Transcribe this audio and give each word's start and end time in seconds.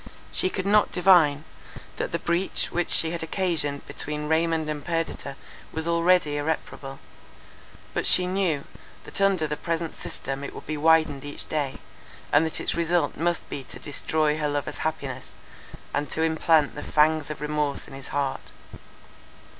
She 0.31 0.49
could 0.49 0.65
not 0.65 0.91
divine, 0.91 1.43
that 1.97 2.11
the 2.11 2.17
breach 2.17 2.71
which 2.71 2.89
she 2.89 3.11
had 3.11 3.21
occasioned 3.21 3.85
between 3.85 4.27
Raymond 4.27 4.67
and 4.67 4.83
Perdita 4.83 5.35
was 5.71 5.87
already 5.87 6.37
irreparable: 6.37 6.97
but 7.93 8.07
she 8.07 8.25
knew, 8.25 8.63
that 9.03 9.21
under 9.21 9.45
the 9.45 9.55
present 9.55 9.93
system 9.93 10.43
it 10.43 10.55
would 10.55 10.65
be 10.65 10.75
widened 10.75 11.23
each 11.23 11.47
day, 11.47 11.77
and 12.33 12.43
that 12.47 12.59
its 12.59 12.73
result 12.73 13.15
must 13.15 13.47
be 13.47 13.63
to 13.65 13.77
destroy 13.77 14.39
her 14.39 14.49
lover's 14.49 14.77
happiness, 14.77 15.33
and 15.93 16.09
to 16.09 16.23
implant 16.23 16.73
the 16.73 16.81
fangs 16.81 17.29
of 17.29 17.39
remorse 17.39 17.87
in 17.87 17.93
his 17.93 18.07
heart. 18.07 18.53